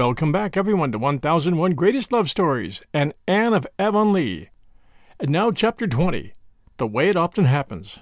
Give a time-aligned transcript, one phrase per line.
[0.00, 4.48] Welcome back, everyone, to 1001 Greatest Love Stories and Anne of Avonlea.
[5.20, 6.32] And now, Chapter 20
[6.78, 7.98] The Way It Often Happens.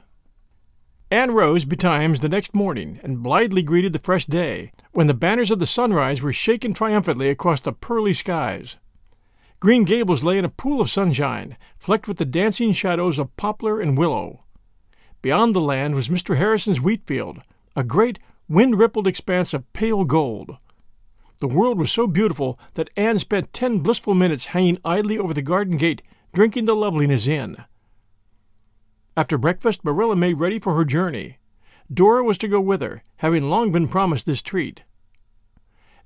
[1.10, 5.50] Anne rose betimes the next morning and blithely greeted the fresh day, when the banners
[5.50, 8.76] of the sunrise were shaken triumphantly across the pearly skies.
[9.58, 13.80] Green Gables lay in a pool of sunshine, flecked with the dancing shadows of poplar
[13.80, 14.44] and willow.
[15.20, 16.36] Beyond the land was Mr.
[16.36, 17.40] Harrison's wheat field,
[17.74, 20.58] a great, wind rippled expanse of pale gold.
[21.40, 25.42] The world was so beautiful that Anne spent ten blissful minutes hanging idly over the
[25.42, 26.02] garden gate,
[26.32, 27.56] drinking the loveliness in.
[29.16, 31.38] After breakfast, Marilla made ready for her journey.
[31.92, 34.82] Dora was to go with her, having long been promised this treat.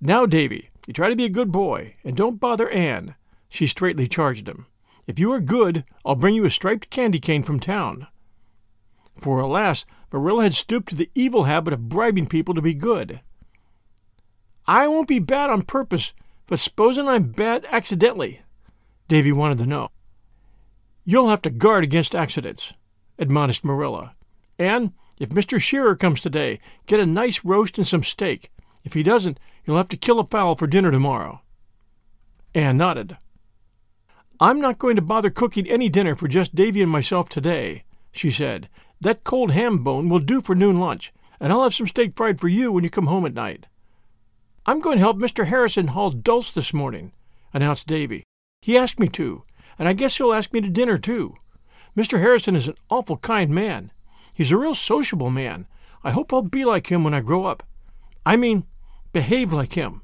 [0.00, 3.14] Now, Davy, you try to be a good boy, and don't bother Anne,
[3.48, 4.66] she straightly charged him.
[5.06, 8.06] If you are good, I'll bring you a striped candy cane from town.
[9.18, 13.20] For alas, Marilla had stooped to the evil habit of bribing people to be good.
[14.72, 16.14] I won't be bad on purpose,
[16.46, 18.40] but supposing I'm bad accidentally?
[19.06, 19.90] Davy wanted to know.
[21.04, 22.72] You'll have to guard against accidents,
[23.18, 24.14] admonished Marilla.
[24.58, 25.60] And if Mr.
[25.60, 28.50] Shearer comes today, get a nice roast and some steak.
[28.82, 31.42] If he doesn't, you'll have to kill a fowl for dinner tomorrow.
[32.54, 33.18] Anne nodded.
[34.40, 38.30] I'm not going to bother cooking any dinner for just Davy and myself today, she
[38.30, 38.70] said.
[39.02, 42.40] That cold ham bone will do for noon lunch, and I'll have some steak fried
[42.40, 43.66] for you when you come home at night.
[44.64, 45.46] I'm going to help Mr.
[45.46, 47.12] Harrison haul dulse this morning,
[47.52, 48.22] announced Davy.
[48.60, 49.42] He asked me to,
[49.76, 51.34] and I guess he'll ask me to dinner, too.
[51.96, 52.20] Mr.
[52.20, 53.90] Harrison is an awful kind man.
[54.32, 55.66] He's a real sociable man.
[56.04, 57.64] I hope I'll be like him when I grow up.
[58.24, 58.64] I mean,
[59.12, 60.02] behave like him.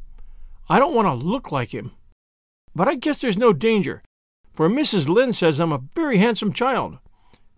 [0.68, 1.92] I don't want to look like him.
[2.74, 4.02] But I guess there's no danger,
[4.52, 5.08] for Mrs.
[5.08, 6.98] Lynde says I'm a very handsome child.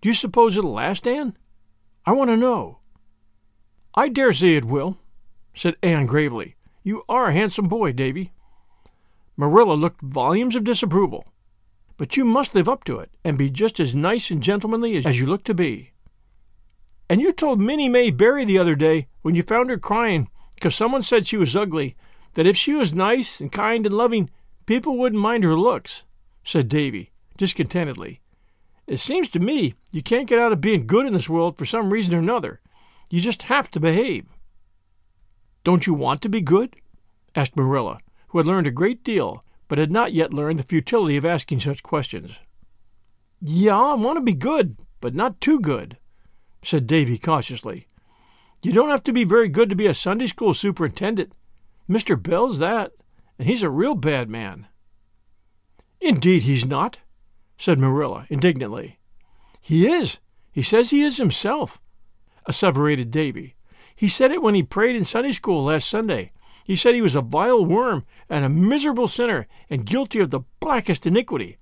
[0.02, 1.36] Do you suppose it'll last, Anne?
[2.04, 2.78] I want to know.
[3.94, 4.98] I dare say it will,
[5.54, 6.56] said Anne gravely.
[6.82, 8.32] You are a handsome boy, Davy.
[9.36, 11.26] Marilla looked volumes of disapproval.
[11.96, 15.20] But you must live up to it and be just as nice and gentlemanly as
[15.20, 15.92] you look to be.
[17.10, 20.74] And you told Minnie May Barry the other day, when you found her crying because
[20.74, 21.96] someone said she was ugly,
[22.34, 24.30] that if she was nice and kind and loving,
[24.66, 26.04] people wouldn't mind her looks,
[26.44, 28.20] said Davy, discontentedly.
[28.86, 31.64] It seems to me you can't get out of being good in this world for
[31.64, 32.60] some reason or another.
[33.10, 34.26] You just have to behave.
[35.62, 36.76] Don't you want to be good?
[37.34, 41.16] asked Marilla, who had learned a great deal, but had not yet learned the futility
[41.16, 42.38] of asking such questions.
[43.40, 45.96] Yeah, I want to be good, but not too good,
[46.62, 47.86] said Davy cautiously.
[48.62, 51.32] You don't have to be very good to be a Sunday school superintendent.
[51.88, 52.20] Mr.
[52.20, 52.92] Bell's that,
[53.38, 54.66] and he's a real bad man.
[56.00, 56.98] Indeed he's not,
[57.56, 58.98] said Marilla indignantly.
[59.60, 60.18] He is.
[60.52, 61.80] He says he is himself,
[62.46, 63.54] asseverated Davy.
[64.00, 66.32] He said it when he prayed in Sunday school last Sunday.
[66.64, 70.40] He said he was a vile worm and a miserable sinner and guilty of the
[70.58, 71.58] blackest iniquity.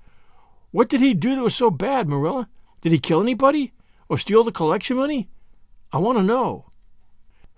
[0.71, 2.48] What did he do that was so bad, Marilla?
[2.81, 3.72] Did he kill anybody?
[4.09, 5.28] Or steal the collection money?
[5.93, 6.71] I want to know.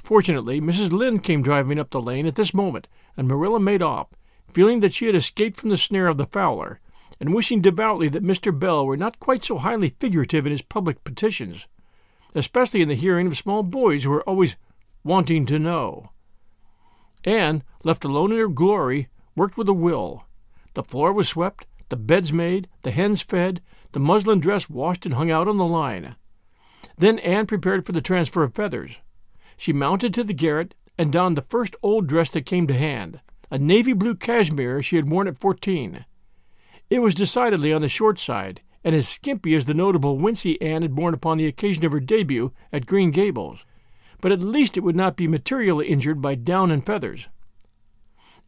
[0.03, 0.93] Fortunately, Mrs.
[0.93, 2.89] Lynde came driving up the lane at this moment,
[3.19, 4.09] and Marilla made off,
[4.51, 6.81] feeling that she had escaped from the snare of the fowler,
[7.21, 8.59] and wishing devoutly that Mr.
[8.59, 11.67] Bell were not quite so highly figurative in his public petitions,
[12.35, 14.57] especially in the hearing of small boys who are always
[15.05, 16.11] wanting to know.
[17.25, 20.25] Anne, left alone in her glory, worked with a will.
[20.75, 23.61] The floor was swept, the beds made, the hens fed,
[23.93, 26.17] the muslin dress washed and hung out on the line.
[26.97, 28.99] Then Anne prepared for the transfer of feathers.
[29.57, 33.21] She mounted to the garret and donned the first old dress that came to hand,
[33.51, 36.05] a navy blue cashmere she had worn at fourteen.
[36.89, 40.83] It was decidedly on the short side, and as skimpy as the notable wincey Anne
[40.83, 43.65] had worn upon the occasion of her debut at Green Gables
[44.21, 47.29] but at least it would not be materially injured by down and feathers.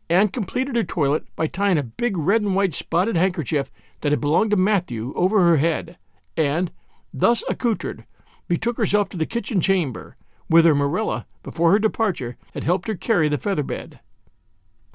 [0.09, 3.71] Anne completed her toilet by tying a big red and white spotted handkerchief
[4.01, 5.97] that had belonged to Matthew over her head,
[6.37, 6.71] and,
[7.15, 8.05] thus accoutred,
[8.49, 10.17] betook herself to the kitchen chamber,
[10.49, 14.01] whither Marilla, before her departure, had helped her carry the feather bed.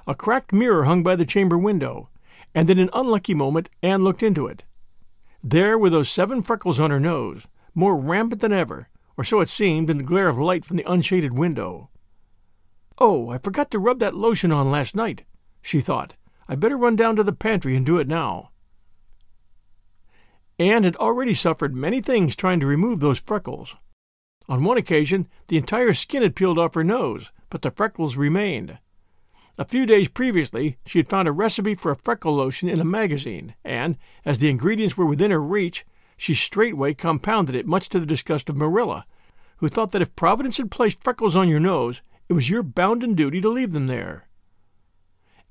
[0.06, 2.10] A cracked mirror hung by the chamber window,
[2.54, 4.64] and in an unlucky moment Anne looked into it.
[5.44, 9.50] There were those seven freckles on her nose, more rampant than ever, or so it
[9.50, 11.90] seemed in the glare of light from the unshaded window.
[13.00, 15.24] Oh, I forgot to rub that lotion on last night,
[15.62, 16.16] she thought.
[16.48, 18.52] I'd better run down to the pantry and do it now.
[20.60, 23.76] Anne had already suffered many things trying to remove those freckles.
[24.50, 28.78] On one occasion, the entire skin had peeled off her nose, but the freckles remained.
[29.60, 32.86] A few days previously, she had found a recipe for a freckle lotion in a
[32.86, 35.86] magazine, and, as the ingredients were within her reach,
[36.18, 39.06] she straightway compounded it, much to the disgust of Marilla,
[39.58, 43.14] who thought that if Providence had placed freckles on your nose, it was your bounden
[43.14, 44.28] duty to leave them there.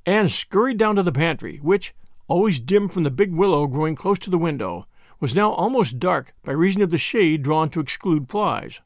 [0.05, 1.95] Anne scurried down to the pantry, which,
[2.29, 4.87] always dim from the big willow growing close to the window,
[5.21, 8.81] was now almost dark by reason of the shade drawn to exclude flies.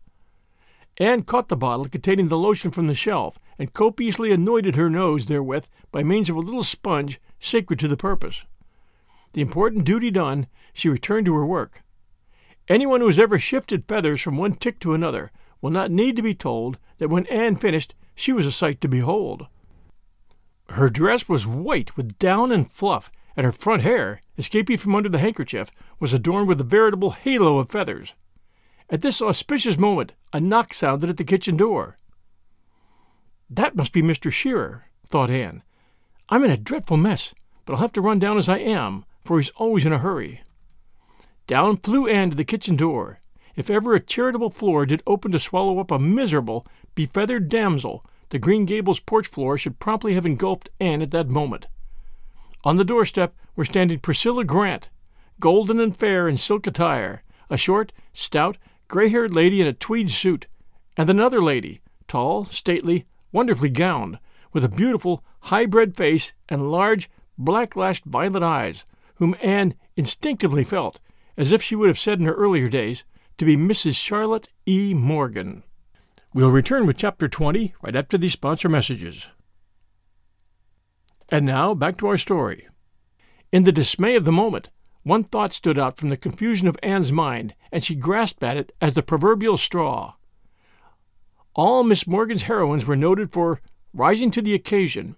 [0.98, 5.26] Anne caught the bottle containing the lotion from the shelf and copiously anointed her nose
[5.26, 8.44] therewith by means of a little sponge sacred to the purpose.
[9.32, 11.82] The important duty done, she returned to her work.
[12.68, 15.30] Anyone who has ever shifted feathers from one tick to another
[15.60, 18.88] will not need to be told that when Anne finished, she was a sight to
[18.88, 19.46] behold.
[20.70, 25.08] Her dress was white with down and fluff, and her front hair, escaping from under
[25.08, 28.14] the handkerchief, was adorned with a veritable halo of feathers.
[28.88, 31.98] At this auspicious moment, a knock sounded at the kitchen door.
[33.48, 34.32] That must be Mr.
[34.32, 35.62] Shearer, thought Anne.
[36.28, 37.34] I'm in a dreadful mess,
[37.64, 40.42] but I'll have to run down as I am, for he's always in a hurry.
[41.46, 43.18] Down flew Anne to the kitchen door.
[43.56, 48.38] If ever a charitable floor did open to swallow up a miserable, befeathered damsel, the
[48.38, 51.66] Green Gables porch floor should promptly have engulfed Anne at that moment.
[52.62, 54.88] On the doorstep were standing Priscilla Grant,
[55.40, 58.56] golden and fair in silk attire, a short, stout,
[58.86, 60.46] gray haired lady in a tweed suit,
[60.96, 64.18] and another lady, tall, stately, wonderfully gowned,
[64.52, 68.84] with a beautiful, high bred face and large, black lashed violet eyes,
[69.20, 70.98] whom Anne instinctively felt,
[71.36, 73.04] as if she would have said in her earlier days,
[73.36, 73.94] to be Mrs.
[73.94, 74.94] Charlotte E.
[74.94, 75.62] Morgan.
[76.32, 79.28] We'll return with Chapter 20 right after these sponsor messages.
[81.28, 82.66] And now, back to our story.
[83.52, 84.70] In the dismay of the moment,
[85.02, 88.72] one thought stood out from the confusion of Anne's mind, and she grasped at it
[88.80, 90.14] as the proverbial straw.
[91.54, 93.60] All Miss Morgan's heroines were noted for
[93.92, 95.16] rising to the occasion.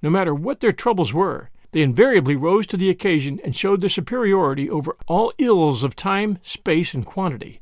[0.00, 3.90] No matter what their troubles were, they invariably rose to the occasion and showed their
[3.90, 7.60] superiority over all ills of time, space, and quantity.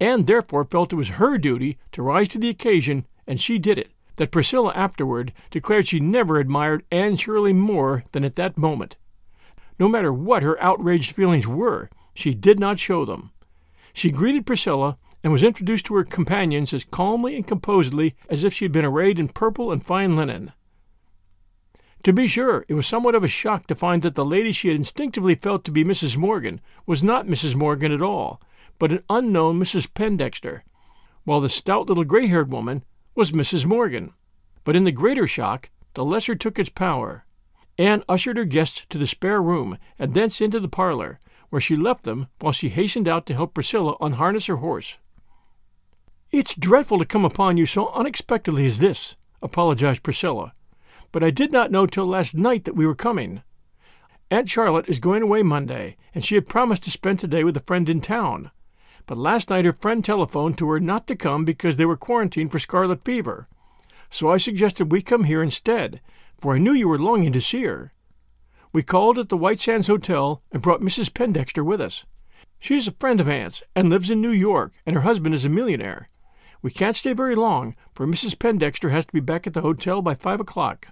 [0.00, 3.78] Anne therefore felt it was her duty to rise to the occasion, and she did
[3.78, 3.90] it.
[4.16, 8.96] That Priscilla afterward declared she never admired Anne Shirley more than at that moment.
[9.78, 13.30] No matter what her outraged feelings were, she did not show them.
[13.92, 18.52] She greeted Priscilla and was introduced to her companions as calmly and composedly as if
[18.52, 20.52] she had been arrayed in purple and fine linen.
[22.04, 24.68] To be sure, it was somewhat of a shock to find that the lady she
[24.68, 26.16] had instinctively felt to be Mrs.
[26.16, 27.54] Morgan was not Mrs.
[27.54, 28.40] Morgan at all,
[28.80, 29.88] but an unknown Mrs.
[29.94, 30.64] Pendexter,
[31.24, 32.84] while the stout little gray haired woman
[33.14, 33.64] was Mrs.
[33.64, 34.12] Morgan.
[34.64, 37.24] But in the greater shock, the lesser took its power.
[37.78, 41.20] Anne ushered her guests to the spare room, and thence into the parlor,
[41.50, 44.98] where she left them while she hastened out to help Priscilla unharness her horse.
[46.32, 50.54] It's dreadful to come upon you so unexpectedly as this, apologized Priscilla,
[51.12, 53.42] but I did not know till last night that we were coming.
[54.30, 57.60] Aunt Charlotte is going away Monday, and she had promised to spend today with a
[57.60, 58.50] friend in town.
[59.06, 62.50] But last night her friend telephoned to her not to come because they were quarantined
[62.50, 63.46] for scarlet fever.
[64.10, 66.00] So I suggested we come here instead,
[66.40, 67.92] for I knew you were longing to see her.
[68.72, 71.12] We called at the White Sands Hotel and brought Mrs.
[71.12, 72.06] Pendexter with us.
[72.58, 75.44] She is a friend of Aunt's and lives in New York, and her husband is
[75.44, 76.08] a millionaire.
[76.62, 78.38] We can't stay very long, for Mrs.
[78.38, 80.88] Pendexter has to be back at the hotel by five o'clock.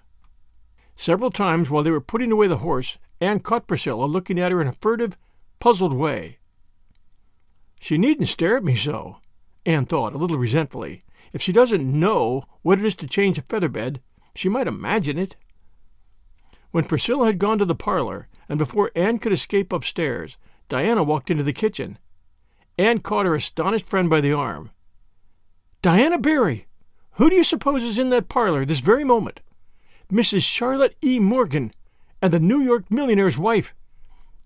[1.00, 4.61] Several times while they were putting away the horse, Anne caught Priscilla looking at her
[4.61, 5.16] in a furtive,
[5.59, 6.37] puzzled way.
[7.80, 9.16] She needn't stare at me so,
[9.64, 11.04] Anne thought, a little resentfully.
[11.33, 14.02] If she doesn't know what it is to change a feather bed,
[14.35, 15.37] she might imagine it.
[16.71, 20.37] When Priscilla had gone to the parlor, and before Anne could escape upstairs,
[20.69, 21.97] Diana walked into the kitchen.
[22.76, 24.71] Anne caught her astonished friend by the arm.
[25.80, 26.66] Diana Barry!
[27.12, 29.40] Who do you suppose is in that parlor this very moment?
[30.11, 30.43] Mrs.
[30.43, 31.19] Charlotte E.
[31.19, 31.73] Morgan,
[32.21, 33.75] and the New York millionaire's wife.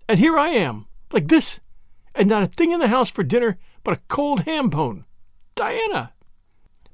[0.07, 1.59] And here I am, like this,
[2.13, 5.05] and not a thing in the house for dinner but a cold ham bone.
[5.55, 6.11] Diana!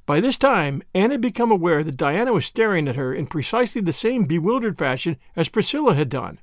[0.06, 3.82] By this time, Anne had become aware that Diana was staring at her in precisely
[3.82, 6.40] the same bewildered fashion as Priscilla had done.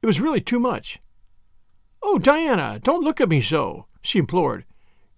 [0.00, 0.98] It was really too much.
[2.02, 4.64] Oh, Diana, don't look at me so, she implored.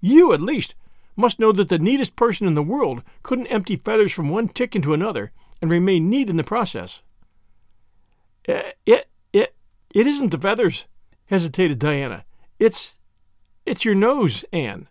[0.01, 0.75] You, at least,
[1.15, 4.75] must know that the neatest person in the world couldn't empty feathers from one tick
[4.75, 7.03] into another and remain neat in the process.
[8.49, 9.55] Uh, it, it,
[9.95, 10.87] it isn't the feathers,
[11.27, 12.25] hesitated Diana.
[12.59, 12.99] It's,
[13.67, 14.89] it's your nose, Anne.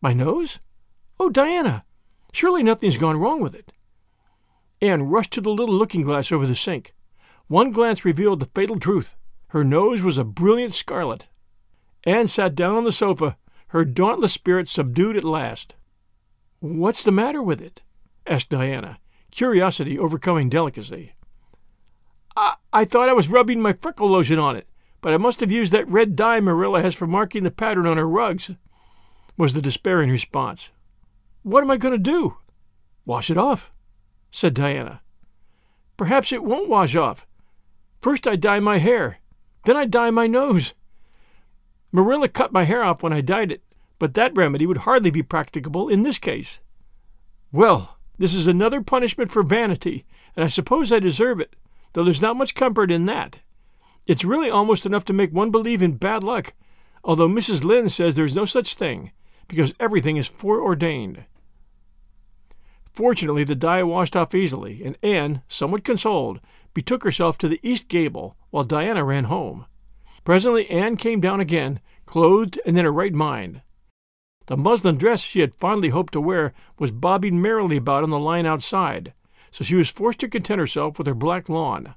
[0.00, 0.58] My nose?
[1.18, 1.84] Oh, Diana,
[2.32, 3.72] surely nothing's gone wrong with it.
[4.80, 6.94] Anne rushed to the little looking glass over the sink.
[7.46, 9.16] One glance revealed the fatal truth.
[9.48, 11.26] Her nose was a brilliant scarlet.
[12.04, 13.36] Anne sat down on the sofa
[13.74, 15.74] her dauntless spirit subdued at last.
[16.60, 17.80] What's the matter with it?
[18.24, 19.00] asked Diana,
[19.34, 21.12] curiosity overcoming delicacy.
[22.36, 24.68] I, I thought I was rubbing my freckle lotion on it,
[25.00, 27.96] but I must have used that red dye Marilla has for marking the pattern on
[27.96, 28.50] her rugs,
[29.36, 30.70] was the despairing response.
[31.42, 32.36] What am I going to do?
[33.04, 33.72] Wash it off,
[34.30, 35.02] said Diana.
[35.96, 37.26] Perhaps it won't wash off.
[38.00, 39.18] First I dye my hair,
[39.64, 40.74] then I dye my nose.
[41.92, 43.62] Marilla cut my hair off when I dyed it,
[43.98, 46.60] but that remedy would hardly be practicable in this case.
[47.52, 50.04] Well, this is another punishment for vanity,
[50.36, 51.56] and I suppose I deserve it,
[51.92, 53.40] though there's not much comfort in that.
[54.06, 56.52] It's really almost enough to make one believe in bad luck,
[57.02, 57.64] although Mrs.
[57.64, 59.12] Lynde says there's no such thing,
[59.48, 61.24] because everything is foreordained.
[62.92, 66.40] Fortunately, the dye washed off easily, and Anne, somewhat consoled,
[66.74, 69.66] betook herself to the east gable while Diana ran home.
[70.24, 73.62] Presently Anne came down again, clothed and in her right mind.
[74.46, 78.18] The muslin dress she had fondly hoped to wear was bobbing merrily about on the
[78.18, 79.14] line outside,
[79.50, 81.94] so she was forced to content herself with her black lawn.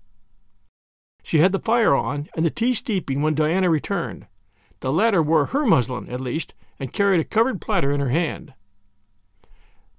[1.23, 4.27] She had the fire on and the tea steeping when Diana returned.
[4.79, 8.53] The latter wore her muslin, at least, and carried a covered platter in her hand.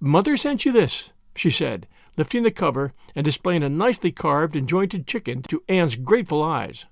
[0.00, 1.86] Mother sent you this, she said,
[2.16, 6.86] lifting the cover and displaying a nicely carved and jointed chicken to Anne's grateful eyes.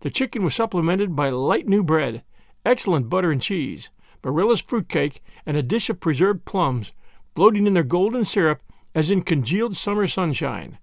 [0.00, 2.22] The chicken was supplemented by light new bread,
[2.64, 3.90] excellent butter and cheese,
[4.24, 6.92] Marilla's fruit cake, and a dish of preserved plums,
[7.34, 8.62] floating in their golden syrup
[8.94, 10.78] as in congealed summer sunshine.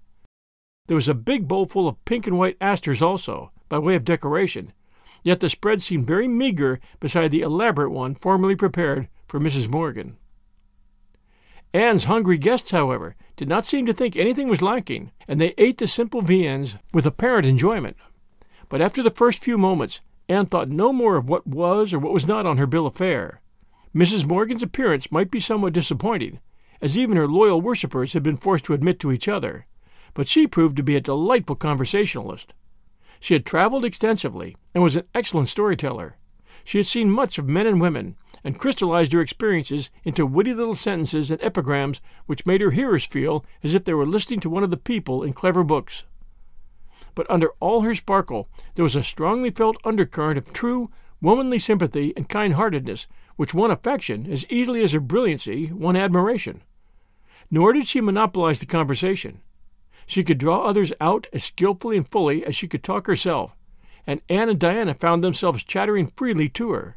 [0.86, 4.04] There was a big bowl full of pink and white asters also, by way of
[4.04, 4.72] decoration,
[5.22, 9.68] yet the spread seemed very meager beside the elaborate one formerly prepared for Mrs.
[9.68, 10.16] Morgan.
[11.72, 15.78] Anne's hungry guests, however, did not seem to think anything was lacking, and they ate
[15.78, 17.96] the simple viands with apparent enjoyment.
[18.68, 22.12] But after the first few moments, Anne thought no more of what was or what
[22.12, 23.40] was not on her bill of fare.
[23.92, 24.24] Mrs.
[24.24, 26.38] Morgan's appearance might be somewhat disappointing,
[26.80, 29.66] as even her loyal worshippers had been forced to admit to each other,
[30.14, 32.52] but she proved to be a delightful conversationalist.
[33.18, 36.14] She had traveled extensively and was an excellent storyteller.
[36.62, 40.76] She had seen much of men and women, and crystallized her experiences into witty little
[40.76, 44.62] sentences and epigrams which made her hearers feel as if they were listening to one
[44.62, 46.04] of the people in clever books
[47.14, 50.90] but under all her sparkle there was a strongly felt undercurrent of true,
[51.20, 56.62] womanly sympathy and kind heartedness, which won affection as easily as her brilliancy won admiration.
[57.50, 59.40] Nor did she monopolize the conversation.
[60.06, 63.56] She could draw others out as skilfully and fully as she could talk herself,
[64.06, 66.96] and Anne and Diana found themselves chattering freely to her.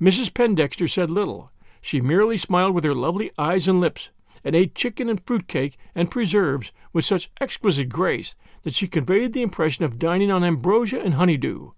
[0.00, 0.32] Mrs.
[0.32, 1.50] Pendexter said little.
[1.80, 4.10] She merely smiled with her lovely eyes and lips,
[4.44, 9.32] and ate chicken and fruit cake and preserves with such exquisite grace that she conveyed
[9.32, 11.70] the impression of dining on ambrosia and honeydew.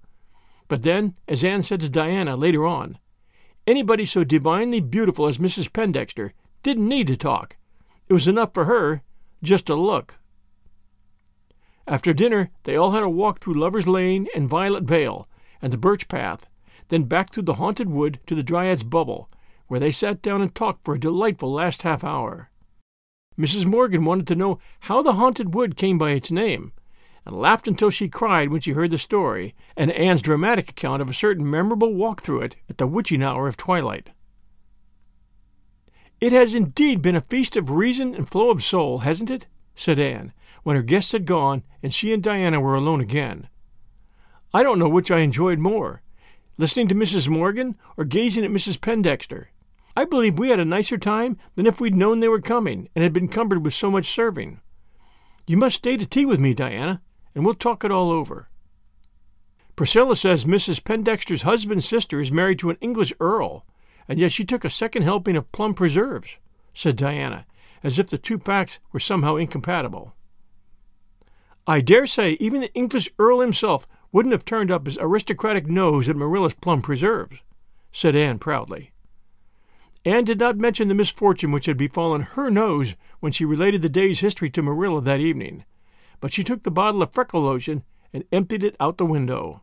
[0.68, 2.98] But then, as Anne said to Diana later on,
[3.66, 5.72] anybody so divinely beautiful as Mrs.
[5.72, 7.56] Pendexter didn't need to talk.
[8.08, 9.02] It was enough for her
[9.42, 10.18] just to look.
[11.86, 15.28] After dinner, they all had a walk through Lover's Lane and Violet Vale
[15.60, 16.46] and the Birch Path,
[16.88, 19.30] then back through the haunted wood to the Dryad's Bubble,
[19.66, 22.50] where they sat down and talked for a delightful last half hour.
[23.38, 23.64] Mrs.
[23.64, 26.72] Morgan wanted to know how the haunted wood came by its name,
[27.26, 31.10] and laughed until she cried when she heard the story and Anne's dramatic account of
[31.10, 34.10] a certain memorable walk through it at the witching hour of twilight.
[36.20, 39.46] It has indeed been a feast of reason and flow of soul, hasn't it?
[39.74, 43.48] said Anne, when her guests had gone and she and Diana were alone again.
[44.52, 46.02] I don't know which I enjoyed more,
[46.56, 47.28] listening to Mrs.
[47.28, 48.80] Morgan or gazing at Mrs.
[48.80, 49.50] Pendexter.
[49.96, 53.02] I believe we had a nicer time than if we'd known they were coming and
[53.02, 54.60] had been cumbered with so much serving.
[55.46, 57.00] You must stay to tea with me, Diana,
[57.34, 58.48] and we'll talk it all over.
[59.76, 60.82] Priscilla says Mrs.
[60.82, 63.66] Pendexter's husband's sister is married to an English earl,
[64.08, 66.38] and yet she took a second helping of plum preserves,
[66.74, 67.46] said Diana,
[67.82, 70.14] as if the two facts were somehow incompatible.
[71.66, 76.08] I dare say even the English earl himself wouldn't have turned up his aristocratic nose
[76.08, 77.38] at Marilla's plum preserves,
[77.92, 78.92] said Anne proudly.
[80.04, 83.88] Anne did not mention the misfortune which had befallen her nose when she related the
[83.88, 85.64] day's history to Marilla that evening,
[86.20, 87.82] but she took the bottle of freckle lotion
[88.12, 89.62] and emptied it out the window.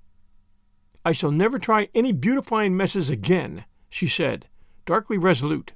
[1.05, 4.48] I shall never try any beautifying messes again, she said,
[4.86, 5.74] darkly resolute.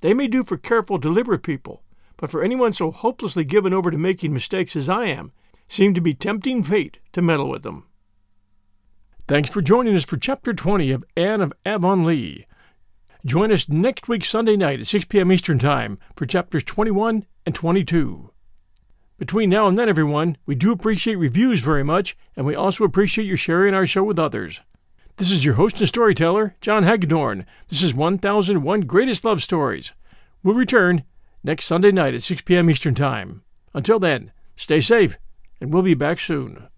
[0.00, 1.82] They may do for careful, deliberate people,
[2.18, 5.32] but for anyone so hopelessly given over to making mistakes as I am,
[5.66, 7.86] seem to be tempting fate to meddle with them.
[9.26, 12.46] Thanks for joining us for Chapter 20 of Anne of Avonlea.
[13.26, 15.32] Join us next week, Sunday night at 6 p.m.
[15.32, 18.30] Eastern Time for chapters 21 and 22.
[19.16, 23.24] Between now and then, everyone, we do appreciate reviews very much, and we also appreciate
[23.24, 24.60] you sharing our show with others.
[25.16, 27.46] This is your host and storyteller, John Hagedorn.
[27.68, 29.92] This is 1001 Greatest Love Stories.
[30.42, 31.04] We'll return
[31.42, 32.68] next Sunday night at 6 p.m.
[32.68, 33.42] Eastern Time.
[33.72, 35.16] Until then, stay safe,
[35.62, 36.68] and we'll be back soon.